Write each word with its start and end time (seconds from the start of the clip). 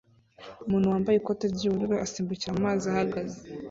Umuntu 0.65 0.91
wambaye 0.93 1.15
ikote 1.17 1.45
ry'ubururu 1.55 1.95
asimbukira 2.05 2.51
mumazi 2.55 2.85
ahagaze 2.93 3.37